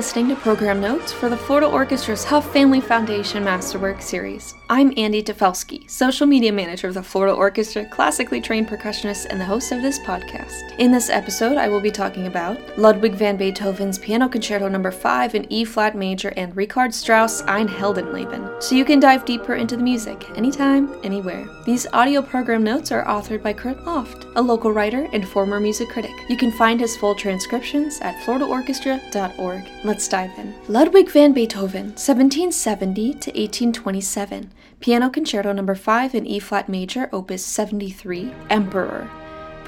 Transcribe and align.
listening 0.00 0.28
to 0.28 0.36
program 0.36 0.80
notes 0.80 1.12
for 1.12 1.28
the 1.28 1.36
Florida 1.36 1.66
Orchestra's 1.66 2.24
Huff 2.24 2.50
Family 2.54 2.80
Foundation 2.80 3.44
Masterwork 3.44 4.00
series. 4.00 4.54
I'm 4.70 4.94
Andy 4.96 5.22
Tefelsky, 5.22 5.90
social 5.90 6.26
media 6.26 6.50
manager 6.50 6.88
of 6.88 6.94
the 6.94 7.02
Florida 7.02 7.34
Orchestra, 7.34 7.84
classically 7.84 8.40
trained 8.40 8.66
percussionist, 8.66 9.26
and 9.28 9.38
the 9.38 9.44
host 9.44 9.72
of 9.72 9.82
this 9.82 9.98
podcast. 9.98 10.74
In 10.78 10.90
this 10.90 11.10
episode, 11.10 11.58
I 11.58 11.68
will 11.68 11.82
be 11.82 11.90
talking 11.90 12.28
about 12.28 12.78
Ludwig 12.78 13.12
van 13.12 13.36
Beethoven's 13.36 13.98
Piano 13.98 14.26
Concerto 14.26 14.68
No. 14.68 14.90
5 14.90 15.34
in 15.34 15.52
E 15.52 15.66
flat 15.66 15.94
major 15.94 16.32
and 16.34 16.56
Richard 16.56 16.94
Strauss 16.94 17.42
Ein 17.42 17.68
Heldenleben, 17.68 18.62
so 18.62 18.74
you 18.74 18.86
can 18.86 19.00
dive 19.00 19.26
deeper 19.26 19.56
into 19.56 19.76
the 19.76 19.82
music 19.82 20.24
anytime, 20.34 20.98
anywhere. 21.04 21.46
These 21.66 21.86
audio 21.92 22.22
program 22.22 22.64
notes 22.64 22.90
are 22.90 23.04
authored 23.04 23.42
by 23.42 23.52
Kurt 23.52 23.84
Loft, 23.84 24.24
a 24.36 24.40
local 24.40 24.72
writer 24.72 25.10
and 25.12 25.28
former 25.28 25.60
music 25.60 25.90
critic. 25.90 26.14
You 26.30 26.38
can 26.38 26.52
find 26.52 26.80
his 26.80 26.96
full 26.96 27.14
transcriptions 27.14 28.00
at 28.00 28.16
floridaorchestra.org. 28.24 29.68
Let's 29.90 30.06
dive 30.06 30.30
in. 30.38 30.54
Ludwig 30.68 31.10
van 31.10 31.32
Beethoven, 31.32 31.86
1770 31.96 33.10
to 33.14 33.30
1827. 33.32 34.52
Piano 34.78 35.10
Concerto 35.10 35.50
No. 35.50 35.74
5 35.74 36.14
in 36.14 36.28
E 36.28 36.38
flat 36.38 36.68
major, 36.68 37.08
opus 37.12 37.44
73, 37.44 38.32
Emperor. 38.50 39.10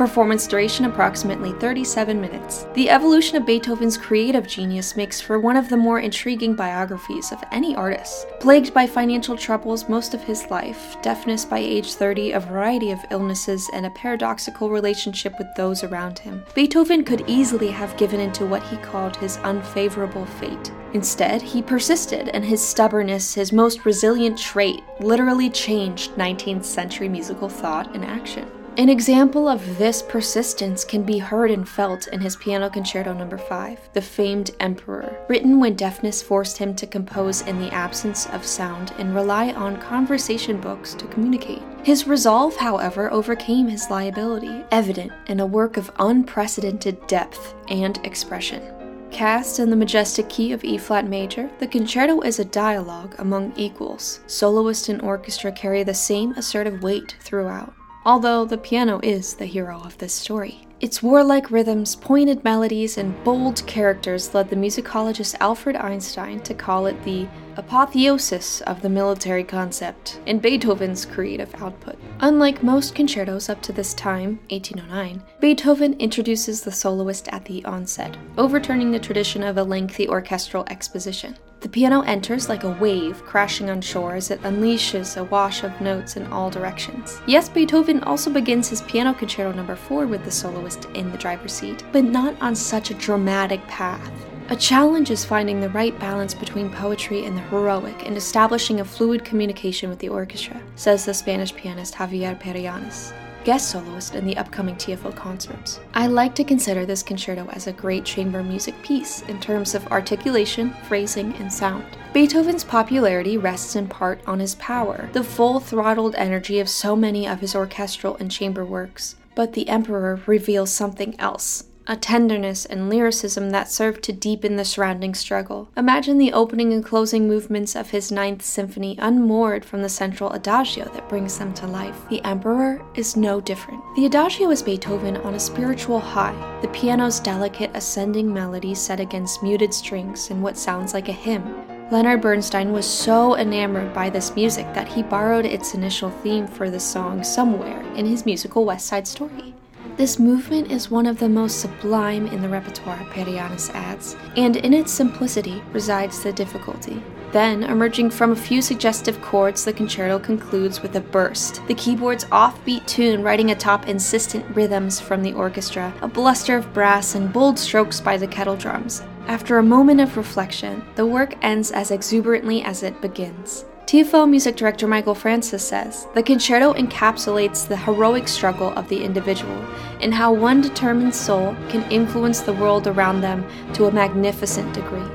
Performance 0.03 0.49
duration 0.49 0.85
approximately 0.87 1.53
37 1.61 2.21
minutes. 2.21 2.67
The 2.75 2.91
evolution 2.91 3.37
of 3.37 3.47
Beethoven's 3.47 3.97
creative 3.97 4.49
genius 4.49 4.97
makes 4.97 5.21
for 5.21 5.39
one 5.39 5.57
of 5.57 5.69
the 5.69 5.77
more 5.77 6.01
intriguing 6.01 6.57
biographies 6.57 7.31
of 7.31 7.45
any 7.53 7.77
artist. 7.77 8.27
Plagued 8.41 8.75
by 8.75 8.85
financial 8.85 9.37
troubles 9.37 9.89
most 9.89 10.13
of 10.13 10.25
his 10.25 10.51
life, 10.51 10.97
deafness 11.03 11.45
by 11.45 11.61
age 11.61 11.95
30, 11.95 12.33
a 12.33 12.41
variety 12.41 12.91
of 12.91 12.99
illnesses, 13.13 13.71
and 13.73 13.87
a 13.87 13.91
paradoxical 13.91 14.71
relationship 14.71 15.39
with 15.39 15.47
those 15.55 15.85
around 15.85 16.19
him, 16.19 16.45
Beethoven 16.53 17.05
could 17.05 17.23
easily 17.29 17.69
have 17.69 17.97
given 17.97 18.19
into 18.19 18.45
what 18.45 18.65
he 18.65 18.79
called 18.79 19.17
his 19.19 19.37
unfavorable 19.45 20.27
fate. 20.27 20.73
Instead, 20.95 21.41
he 21.41 21.63
persisted, 21.63 22.29
and 22.31 22.45
his 22.45 22.61
stubbornness, 22.61 23.35
his 23.35 23.53
most 23.53 23.87
resilient 23.87 24.37
trait, 24.37 24.83
literally 24.99 25.49
changed 25.49 26.17
19th 26.17 26.65
century 26.65 27.09
musical 27.09 27.49
thought 27.49 27.95
and 27.95 28.05
action. 28.05 28.51
An 28.79 28.89
example 28.89 29.49
of 29.49 29.77
this 29.77 30.01
persistence 30.01 30.83
can 30.83 31.03
be 31.03 31.19
heard 31.19 31.51
and 31.51 31.69
felt 31.69 32.07
in 32.07 32.23
his 32.23 32.37
Piano 32.37 32.71
Concerto 32.71 33.13
No. 33.13 33.37
5, 33.37 33.91
The 33.93 34.01
Famed 34.01 34.53
Emperor, 34.61 35.15
written 35.29 35.61
when 35.61 35.77
deafness 35.77 36.23
forced 36.23 36.57
him 36.57 36.75
to 36.77 36.87
compose 36.87 37.43
in 37.43 37.61
the 37.61 37.71
absence 37.71 38.27
of 38.31 38.47
sound 38.47 38.95
and 38.97 39.15
rely 39.15 39.53
on 39.53 39.77
conversation 39.77 40.59
books 40.59 40.95
to 40.95 41.07
communicate. 41.09 41.61
His 41.83 42.07
resolve, 42.07 42.57
however, 42.57 43.13
overcame 43.13 43.69
his 43.69 43.91
liability, 43.91 44.65
evident 44.71 45.13
in 45.27 45.41
a 45.41 45.47
work 45.47 45.77
of 45.77 45.93
unprecedented 45.99 47.07
depth 47.07 47.55
and 47.69 47.99
expression. 48.07 48.63
Cast 49.11 49.59
in 49.59 49.69
the 49.69 49.77
majestic 49.77 50.31
key 50.31 50.53
of 50.53 50.65
E 50.65 50.79
flat 50.79 51.07
major, 51.07 51.51
the 51.59 51.67
concerto 51.67 52.23
is 52.23 52.39
a 52.39 52.45
dialogue 52.47 53.17
among 53.19 53.53
equals. 53.55 54.21
Soloist 54.27 54.89
and 54.89 55.03
orchestra 55.03 55.53
carry 55.53 55.83
the 55.83 55.93
same 55.93 56.33
assertive 56.33 56.83
weight 56.83 57.17
throughout 57.21 57.75
although 58.05 58.45
the 58.45 58.59
piano 58.59 59.01
is 59.03 59.35
the 59.35 59.47
hero 59.47 59.81
of 59.85 59.97
this 59.99 60.13
story. 60.13 60.67
Its 60.81 61.01
warlike 61.01 61.53
rhythms, 61.53 61.95
pointed 61.95 62.43
melodies, 62.43 62.99
and 62.99 63.23
bold 63.23 63.65
characters 63.69 64.35
led 64.35 64.51
the 64.51 64.57
musicologist 64.57 65.37
Alfred 65.39 65.77
Einstein 65.77 66.41
to 66.41 66.55
call 66.55 66.87
it 66.87 67.01
the 67.05 67.29
apotheosis 67.57 68.61
of 68.63 68.83
the 68.83 68.89
military 68.89 69.45
concept 69.45 70.19
in 70.27 70.41
Beethoven's 70.41 71.07
creative 71.07 71.55
output. 71.63 71.97
Unlike 72.19 72.65
most 72.65 72.97
concertos 72.97 73.49
up 73.49 73.63
to 73.63 73.73
this 73.73 73.95
time, 73.95 74.41
1809, 74.51 75.23
Beethoven 75.39 75.95
introduces 76.01 76.63
the 76.63 76.73
soloist 76.73 77.29
at 77.29 77.45
the 77.45 77.65
onset, 77.65 78.17
overturning 78.37 78.91
the 78.91 78.99
tradition 78.99 79.45
of 79.45 79.59
a 79.59 79.63
lengthy 79.63 80.09
orchestral 80.09 80.65
exposition. 80.69 81.37
The 81.63 81.69
piano 81.69 82.01
enters 82.01 82.49
like 82.49 82.65
a 82.65 82.71
wave 82.71 83.25
crashing 83.25 83.71
on 83.71 83.81
shore 83.81 84.17
as 84.17 84.33
it 84.33 84.43
unleashes 84.43 85.17
a 85.17 85.23
wash 85.23 85.63
of 85.63 85.81
notes 85.81 86.17
in 86.17 86.27
all 86.27 86.51
directions. 86.51 87.21
Yes, 87.29 87.49
Beethoven 87.49 88.03
also 88.03 88.33
begins 88.33 88.69
his 88.69 88.83
Piano 88.83 89.15
Concerto 89.15 89.53
No. 89.53 89.77
4 89.77 90.09
with 90.09 90.25
the 90.25 90.31
soloist 90.33 90.87
in 90.95 91.13
the 91.13 91.19
driver's 91.19 91.53
seat, 91.53 91.85
but 91.93 92.03
not 92.03 92.35
on 92.43 92.57
such 92.57 92.91
a 92.91 92.95
dramatic 92.95 93.65
path. 93.69 94.11
A 94.49 94.57
challenge 94.57 95.13
is 95.13 95.25
finding 95.25 95.61
the 95.61 95.69
right 95.69 95.97
balance 96.01 96.35
between 96.35 96.69
poetry 96.69 97.27
and 97.27 97.37
the 97.37 97.43
heroic 97.43 98.09
and 98.09 98.17
establishing 98.17 98.81
a 98.81 98.85
fluid 98.85 99.25
communication 99.25 99.89
with 99.89 100.01
the 100.01 100.09
orchestra, 100.09 100.61
says 100.75 101.05
the 101.05 101.15
Spanish 101.15 101.55
pianist 101.55 101.95
Javier 101.95 102.39
Perianes 102.41 103.13
guest 103.45 103.71
soloist 103.71 104.15
in 104.15 104.25
the 104.25 104.37
upcoming 104.37 104.75
TFO 104.77 105.15
concerts. 105.15 105.81
I 105.95 106.07
like 106.07 106.35
to 106.37 106.45
consider 106.45 106.87
this 106.87 107.03
concerto 107.03 107.49
as 107.51 107.67
a 107.67 107.73
great 107.73 108.05
chamber 108.05 108.43
music 108.43 108.81
piece 108.83 109.23
in 109.23 109.41
terms 109.41 109.75
of 109.75 109.87
articulation, 109.89 110.75
phrasing, 110.89 111.35
and 111.37 111.53
sound. 111.53 111.85
Beethoven's 112.13 112.65
popularity 112.65 113.37
rests 113.39 113.77
in 113.77 113.89
part 113.89 114.21
on 114.27 114.41
his 114.41 114.55
power, 114.57 115.09
the 115.13 115.25
full 115.25 115.61
throttled 115.61 116.15
energy 116.15 116.61
of 116.61 116.69
so 116.69 116.95
many 116.95 117.27
of 117.27 117.41
his 117.41 117.55
orchestral 117.55 118.17
and 118.17 118.31
chamber 118.31 118.65
works. 118.65 119.17
But 119.35 119.55
The 119.55 119.69
Emperor 119.69 120.21
reveals 120.27 120.71
something 120.71 121.19
else 121.19 121.65
a 121.87 121.97
tenderness 121.97 122.65
and 122.65 122.89
lyricism 122.89 123.51
that 123.51 123.71
served 123.71 124.03
to 124.03 124.13
deepen 124.13 124.57
the 124.57 124.65
surrounding 124.65 125.15
struggle. 125.15 125.69
Imagine 125.77 126.19
the 126.19 126.33
opening 126.33 126.73
and 126.73 126.85
closing 126.85 127.27
movements 127.27 127.75
of 127.75 127.91
his 127.91 128.13
Ninth 128.13 128.43
Symphony 128.43 128.97
unmoored 128.99 129.65
from 129.65 129.83
the 129.83 129.89
central 129.89 130.31
adagio 130.33 130.85
that 130.95 131.09
brings 131.09 131.39
them 131.39 131.53
to 131.55 131.67
life. 131.67 132.09
The 132.09 132.25
Emperor 132.25 132.85
is 132.95 133.17
no 133.17 133.41
different. 133.41 133.83
The 133.97 134.07
adagio 134.07 134.51
is 134.51 134.63
Beethoven 134.63 135.17
on 135.19 135.35
a 135.35 135.41
spiritual 135.41 136.01
high, 136.01 136.61
the 136.63 136.69
piano's 136.69 137.21
delicate 137.21 137.71
ascending 137.75 138.33
melody 138.33 138.75
set 138.75 139.01
against 139.01 139.43
muted 139.43 139.75
strings 139.75 140.31
in 140.31 140.43
what 140.43 140.57
sounds 140.57 140.95
like 140.95 141.09
a 141.09 141.13
hymn. 141.13 141.45
Leonard 141.91 142.23
Bernstein 142.23 142.73
was 142.73 142.87
so 142.87 143.37
enamored 143.37 143.93
by 143.93 144.09
this 144.09 144.35
music 144.35 144.65
that 144.73 144.89
he 144.89 145.03
borrowed 145.03 145.45
its 145.45 145.75
initial 145.75 146.09
theme 146.09 146.47
for 146.47 146.71
the 146.71 146.81
song 146.81 147.23
somewhere 147.23 147.83
in 147.95 148.07
his 148.07 148.25
musical 148.25 148.65
West 148.65 148.87
Side 148.87 149.07
Story. 149.07 149.52
This 149.97 150.19
movement 150.19 150.71
is 150.71 150.91
one 150.91 151.05
of 151.05 151.19
the 151.19 151.29
most 151.29 151.61
sublime 151.61 152.27
in 152.27 152.41
the 152.41 152.49
repertoire, 152.49 153.05
Perianes 153.11 153.71
adds, 153.75 154.17
and 154.37 154.57
in 154.57 154.73
its 154.73 154.91
simplicity 154.91 155.63
resides 155.73 156.23
the 156.23 156.33
difficulty. 156.33 157.03
Then, 157.31 157.63
emerging 157.65 158.11
from 158.11 158.33
a 158.33 158.37
few 158.37 158.63
suggestive 158.63 159.21
chords, 159.21 159.65
the 159.65 159.73
concerto 159.73 160.19
concludes 160.19 160.81
with 160.81 160.97
a 160.97 161.01
burst, 161.01 161.61
the 161.67 161.75
keyboard's 161.75 162.25
offbeat 162.27 162.87
tune 162.87 163.23
riding 163.23 163.51
atop 163.51 163.87
insistent 163.87 164.45
rhythms 164.57 164.99
from 164.99 165.23
the 165.23 165.35
orchestra, 165.35 165.93
a 166.01 166.09
bluster 166.09 166.57
of 166.57 166.73
brass, 166.73 167.15
and 167.15 167.33
bold 167.33 167.59
strokes 167.59 168.01
by 168.01 168.17
the 168.17 168.27
kettle 168.27 168.57
drums. 168.57 169.03
After 169.27 169.59
a 169.59 169.63
moment 169.63 170.01
of 170.01 170.17
reflection, 170.17 170.85
the 170.95 171.07
work 171.07 171.35
ends 171.43 171.71
as 171.71 171.91
exuberantly 171.91 172.63
as 172.63 172.83
it 172.83 173.01
begins. 173.03 173.67
TFO 173.87 174.29
music 174.29 174.57
director 174.57 174.87
Michael 174.87 175.15
Francis 175.15 175.67
says 175.67 176.07
the 176.15 176.23
concerto 176.23 176.73
encapsulates 176.75 177.67
the 177.69 177.77
heroic 177.77 178.27
struggle 178.27 178.71
of 178.71 178.89
the 178.89 179.05
individual 179.05 179.57
and 180.01 180.15
how 180.15 180.33
one 180.33 180.61
determined 180.61 181.15
soul 181.15 181.55
can 181.69 181.91
influence 181.91 182.41
the 182.41 182.53
world 182.53 182.87
around 182.87 183.21
them 183.21 183.45
to 183.75 183.87
a 183.87 183.93
magnificent 183.93 184.73
degree. 184.73 185.07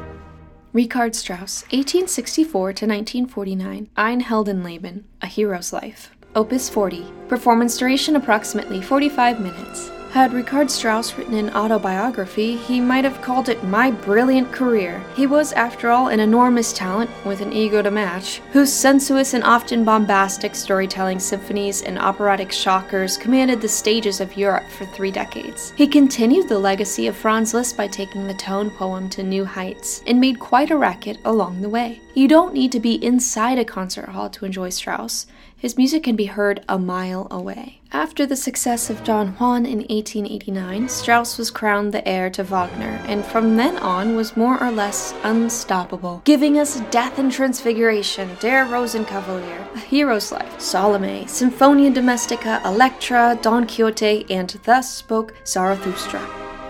Richard 0.73 1.15
Strauss, 1.15 1.63
1864 1.71 2.73
to 2.73 2.85
1949, 2.85 3.89
Ein 3.97 4.21
Heldenleben, 4.21 5.05
A 5.21 5.25
Hero's 5.25 5.73
Life. 5.73 6.11
Opus 6.35 6.69
40. 6.69 7.11
Performance 7.27 7.77
duration 7.79 8.15
approximately 8.15 8.79
45 8.79 9.39
minutes. 9.39 9.89
Had 10.11 10.33
Richard 10.33 10.71
Strauss 10.71 11.17
written 11.17 11.35
an 11.35 11.51
autobiography, 11.51 12.55
he 12.55 12.79
might 12.79 13.03
have 13.03 13.21
called 13.21 13.49
it 13.49 13.63
My 13.63 13.91
Brilliant 13.91 14.51
Career. 14.51 15.03
He 15.15 15.27
was, 15.27 15.53
after 15.53 15.89
all, 15.89 16.07
an 16.07 16.19
enormous 16.19 16.73
talent, 16.73 17.11
with 17.25 17.41
an 17.41 17.53
ego 17.53 17.81
to 17.81 17.91
match, 17.91 18.39
whose 18.51 18.71
sensuous 18.71 19.33
and 19.33 19.43
often 19.43 19.83
bombastic 19.83 20.55
storytelling 20.55 21.19
symphonies 21.19 21.83
and 21.83 21.99
operatic 21.99 22.51
shockers 22.51 23.17
commanded 23.17 23.61
the 23.61 23.67
stages 23.67 24.19
of 24.19 24.37
Europe 24.37 24.67
for 24.71 24.85
three 24.85 25.11
decades. 25.11 25.71
He 25.75 25.87
continued 25.87 26.49
the 26.49 26.57
legacy 26.57 27.07
of 27.07 27.15
Franz 27.15 27.53
Liszt 27.53 27.77
by 27.77 27.87
taking 27.87 28.25
the 28.25 28.33
tone 28.33 28.71
poem 28.71 29.09
to 29.09 29.23
new 29.23 29.45
heights, 29.45 30.01
and 30.07 30.19
made 30.19 30.39
quite 30.39 30.71
a 30.71 30.77
racket 30.77 31.19
along 31.25 31.61
the 31.61 31.69
way. 31.69 32.01
You 32.15 32.27
don't 32.27 32.53
need 32.53 32.71
to 32.71 32.79
be 32.79 33.03
inside 33.05 33.59
a 33.59 33.65
concert 33.65 34.09
hall 34.09 34.29
to 34.31 34.45
enjoy 34.45 34.69
Strauss. 34.69 35.27
His 35.55 35.77
music 35.77 36.03
can 36.03 36.15
be 36.15 36.25
heard 36.25 36.63
a 36.69 36.77
mile 36.77 37.27
away. 37.29 37.79
After 37.91 38.25
the 38.25 38.35
success 38.35 38.89
of 38.89 39.03
Don 39.03 39.29
Juan 39.33 39.65
in 39.65 39.89
1889, 39.97 40.89
Strauss 40.89 41.37
was 41.37 41.49
crowned 41.49 41.91
the 41.91 42.07
heir 42.07 42.29
to 42.29 42.43
Wagner, 42.43 43.01
and 43.07 43.25
from 43.25 43.57
then 43.57 43.77
on 43.77 44.15
was 44.15 44.37
more 44.37 44.61
or 44.63 44.71
less 44.71 45.13
unstoppable, 45.23 46.21
giving 46.23 46.59
us 46.59 46.79
Death 46.91 47.17
and 47.17 47.31
Transfiguration, 47.31 48.29
Der 48.39 48.65
Rosenkavalier, 48.65 49.73
A 49.73 49.79
Hero's 49.79 50.31
Life, 50.31 50.61
Salome, 50.61 51.25
Symphonia 51.27 51.89
Domestica, 51.89 52.61
Elektra, 52.63 53.39
Don 53.41 53.65
Quixote, 53.65 54.25
and 54.29 54.49
Thus 54.63 54.93
Spoke 54.93 55.33
Zarathustra. 55.45 56.21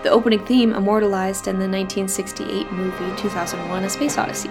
The 0.02 0.10
opening 0.10 0.44
theme 0.46 0.72
immortalized 0.72 1.48
in 1.48 1.58
the 1.58 1.68
1968 1.68 2.72
movie 2.72 3.16
2001 3.20 3.84
A 3.84 3.90
Space 3.90 4.16
Odyssey. 4.16 4.50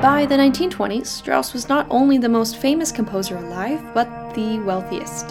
By 0.00 0.26
the 0.26 0.36
1920s, 0.36 1.06
Strauss 1.06 1.52
was 1.52 1.68
not 1.68 1.84
only 1.90 2.18
the 2.18 2.28
most 2.28 2.58
famous 2.58 2.92
composer 2.92 3.36
alive, 3.36 3.82
but 3.94 4.32
the 4.32 4.60
wealthiest. 4.60 5.30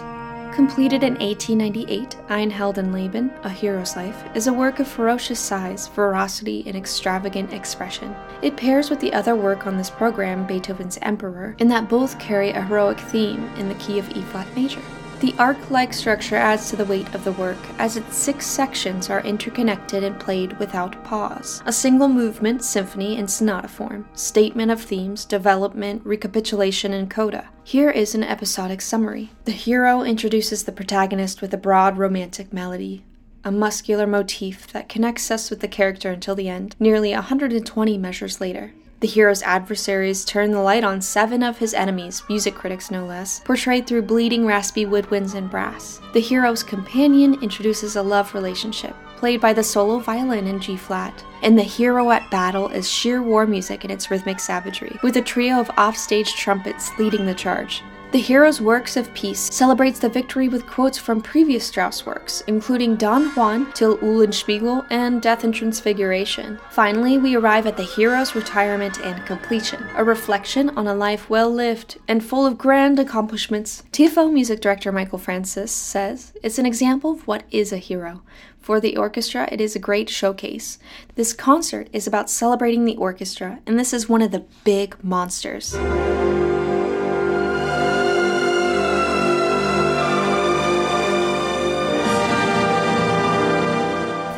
Completed 0.52 1.02
in 1.02 1.14
1898, 1.14 2.18
Ein 2.28 2.50
Heldenleben, 2.50 3.30
A 3.44 3.48
Hero's 3.48 3.96
Life, 3.96 4.22
is 4.34 4.46
a 4.46 4.52
work 4.52 4.78
of 4.78 4.86
ferocious 4.86 5.40
size, 5.40 5.88
ferocity, 5.88 6.64
and 6.66 6.76
extravagant 6.76 7.54
expression. 7.54 8.14
It 8.42 8.58
pairs 8.58 8.90
with 8.90 9.00
the 9.00 9.14
other 9.14 9.34
work 9.34 9.66
on 9.66 9.78
this 9.78 9.88
program, 9.88 10.46
Beethoven's 10.46 10.98
Emperor, 11.00 11.56
in 11.58 11.68
that 11.68 11.88
both 11.88 12.18
carry 12.18 12.50
a 12.50 12.60
heroic 12.60 13.00
theme 13.00 13.48
in 13.56 13.70
the 13.70 13.74
key 13.76 13.98
of 13.98 14.10
E 14.10 14.20
flat 14.20 14.54
major. 14.54 14.82
The 15.20 15.34
arc 15.36 15.70
like 15.72 15.92
structure 15.92 16.36
adds 16.36 16.70
to 16.70 16.76
the 16.76 16.84
weight 16.84 17.12
of 17.12 17.24
the 17.24 17.32
work, 17.32 17.58
as 17.78 17.96
its 17.96 18.16
six 18.16 18.46
sections 18.46 19.10
are 19.10 19.20
interconnected 19.22 20.04
and 20.04 20.18
played 20.20 20.56
without 20.60 21.02
pause. 21.02 21.60
A 21.66 21.72
single 21.72 22.06
movement, 22.06 22.62
symphony, 22.62 23.16
in 23.16 23.26
sonata 23.26 23.66
form, 23.66 24.08
statement 24.14 24.70
of 24.70 24.80
themes, 24.80 25.24
development, 25.24 26.02
recapitulation, 26.04 26.92
and 26.92 27.10
coda. 27.10 27.48
Here 27.64 27.90
is 27.90 28.14
an 28.14 28.22
episodic 28.22 28.80
summary. 28.80 29.30
The 29.44 29.50
hero 29.50 30.02
introduces 30.02 30.62
the 30.62 30.72
protagonist 30.72 31.42
with 31.42 31.52
a 31.52 31.58
broad 31.58 31.98
romantic 31.98 32.52
melody, 32.52 33.04
a 33.42 33.50
muscular 33.50 34.06
motif 34.06 34.68
that 34.68 34.88
connects 34.88 35.32
us 35.32 35.50
with 35.50 35.58
the 35.58 35.68
character 35.68 36.10
until 36.12 36.36
the 36.36 36.48
end, 36.48 36.76
nearly 36.78 37.12
120 37.12 37.98
measures 37.98 38.40
later. 38.40 38.72
The 39.00 39.06
hero's 39.06 39.42
adversaries 39.42 40.24
turn 40.24 40.50
the 40.50 40.60
light 40.60 40.82
on 40.82 41.00
seven 41.00 41.44
of 41.44 41.58
his 41.58 41.72
enemies, 41.72 42.24
music 42.28 42.56
critics 42.56 42.90
no 42.90 43.06
less, 43.06 43.38
portrayed 43.40 43.86
through 43.86 44.02
bleeding, 44.02 44.44
raspy 44.44 44.86
woodwinds 44.86 45.36
and 45.36 45.48
brass. 45.48 46.00
The 46.14 46.20
hero's 46.20 46.64
companion 46.64 47.40
introduces 47.40 47.94
a 47.94 48.02
love 48.02 48.34
relationship, 48.34 48.96
played 49.16 49.40
by 49.40 49.52
the 49.52 49.62
solo 49.62 50.00
violin 50.00 50.48
in 50.48 50.58
G 50.58 50.76
flat. 50.76 51.24
And 51.42 51.56
the 51.56 51.62
hero 51.62 52.10
at 52.10 52.28
battle 52.28 52.70
is 52.70 52.90
sheer 52.90 53.22
war 53.22 53.46
music 53.46 53.84
in 53.84 53.92
its 53.92 54.10
rhythmic 54.10 54.40
savagery, 54.40 54.98
with 55.04 55.16
a 55.16 55.22
trio 55.22 55.60
of 55.60 55.70
offstage 55.78 56.34
trumpets 56.34 56.90
leading 56.98 57.24
the 57.24 57.34
charge. 57.34 57.84
The 58.10 58.18
hero's 58.18 58.58
works 58.58 58.96
of 58.96 59.12
peace 59.12 59.50
celebrates 59.52 59.98
the 59.98 60.08
victory 60.08 60.48
with 60.48 60.66
quotes 60.66 60.96
from 60.96 61.20
previous 61.20 61.66
Strauss 61.66 62.06
works, 62.06 62.42
including 62.46 62.96
Don 62.96 63.26
Juan, 63.34 63.70
Till 63.74 63.98
Eulenspiegel, 63.98 64.86
and 64.88 65.20
Death 65.20 65.44
and 65.44 65.54
Transfiguration. 65.54 66.58
Finally, 66.70 67.18
we 67.18 67.36
arrive 67.36 67.66
at 67.66 67.76
the 67.76 67.82
hero's 67.82 68.34
retirement 68.34 68.98
and 69.00 69.26
completion, 69.26 69.84
a 69.94 70.02
reflection 70.02 70.70
on 70.70 70.86
a 70.86 70.94
life 70.94 71.28
well 71.28 71.50
lived 71.50 71.98
and 72.08 72.24
full 72.24 72.46
of 72.46 72.56
grand 72.56 72.98
accomplishments. 72.98 73.82
TFO 73.92 74.32
music 74.32 74.62
director 74.62 74.90
Michael 74.90 75.18
Francis 75.18 75.70
says, 75.70 76.32
It's 76.42 76.58
an 76.58 76.64
example 76.64 77.10
of 77.10 77.26
what 77.26 77.44
is 77.50 77.74
a 77.74 77.76
hero. 77.76 78.22
For 78.58 78.80
the 78.80 78.96
orchestra, 78.96 79.50
it 79.52 79.60
is 79.60 79.76
a 79.76 79.78
great 79.78 80.08
showcase. 80.08 80.78
This 81.14 81.34
concert 81.34 81.90
is 81.92 82.06
about 82.06 82.30
celebrating 82.30 82.86
the 82.86 82.96
orchestra, 82.96 83.58
and 83.66 83.78
this 83.78 83.92
is 83.92 84.08
one 84.08 84.22
of 84.22 84.30
the 84.30 84.46
big 84.64 84.96
monsters. 85.04 85.76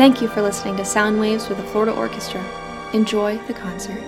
Thank 0.00 0.22
you 0.22 0.28
for 0.28 0.40
listening 0.40 0.78
to 0.78 0.84
Sound 0.86 1.20
Waves 1.20 1.50
with 1.50 1.58
the 1.58 1.64
Florida 1.64 1.92
Orchestra. 1.92 2.42
Enjoy 2.94 3.36
the 3.46 3.52
concert. 3.52 4.02